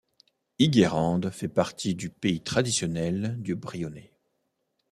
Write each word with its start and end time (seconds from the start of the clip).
Iguerande 0.57 1.29
fait 1.29 1.47
partie 1.47 1.93
du 1.93 2.09
pays 2.09 2.41
traditionnel 2.41 3.35
du 3.39 3.53
Brionnais. 3.55 4.11